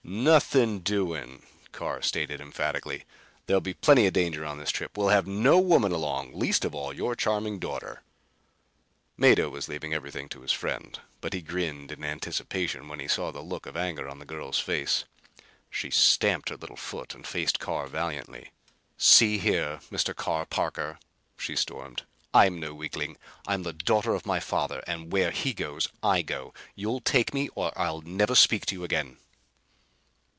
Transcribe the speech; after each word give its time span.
"Nothing 0.13 0.79
doing!" 0.81 1.43
Carr 1.71 2.01
stated 2.01 2.41
emphatically. 2.41 3.05
"There'll 3.47 3.61
be 3.61 3.73
plenty 3.75 4.07
of 4.07 4.13
danger 4.13 4.43
on 4.45 4.57
this 4.57 4.69
trip. 4.71 4.97
Well 4.97 5.07
have 5.07 5.25
no 5.25 5.57
woman 5.57 5.93
along 5.93 6.37
least 6.37 6.65
of 6.65 6.75
all 6.75 6.91
your 6.91 7.15
charming 7.15 7.59
daughter." 7.59 8.01
Mado 9.15 9.49
was 9.49 9.69
leaving 9.69 9.93
everything 9.93 10.27
to 10.29 10.41
his 10.41 10.51
friend, 10.51 10.99
but 11.21 11.31
he 11.33 11.41
grinned 11.41 11.93
in 11.93 12.03
anticipation 12.03 12.89
when 12.89 12.99
he 12.99 13.07
saw 13.07 13.31
the 13.31 13.39
look 13.39 13.65
of 13.65 13.77
anger 13.77 14.09
on 14.09 14.19
the 14.19 14.25
girl's 14.25 14.59
face. 14.59 15.05
She 15.69 15.89
stamped 15.89 16.49
her 16.49 16.57
little 16.57 16.75
foot 16.75 17.15
and 17.15 17.25
faced 17.25 17.61
Carr 17.61 17.87
valiantly. 17.87 18.51
"See 18.97 19.37
here, 19.37 19.79
Mr. 19.89 20.13
Carr 20.13 20.45
Parker!" 20.45 20.99
she 21.37 21.55
stormed. 21.55 22.03
"I'm 22.33 22.59
no 22.59 22.73
weakling. 22.73 23.17
I'm 23.47 23.63
the 23.63 23.71
daughter 23.73 24.13
of 24.13 24.25
my 24.25 24.41
father 24.41 24.83
and 24.85 25.11
where 25.13 25.31
he 25.31 25.53
goes 25.53 25.87
I 26.03 26.21
go. 26.21 26.53
You'll 26.75 26.99
take 27.01 27.33
me 27.33 27.47
or 27.55 27.71
I'll 27.77 28.01
never 28.01 28.35
speak 28.35 28.65
to 28.67 28.75
you 28.75 28.83
again." 28.83 29.15